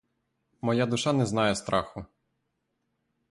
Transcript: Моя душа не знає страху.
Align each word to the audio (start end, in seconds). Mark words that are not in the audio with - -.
Моя 0.61 0.85
душа 0.85 1.13
не 1.13 1.25
знає 1.25 1.55
страху. 1.55 2.05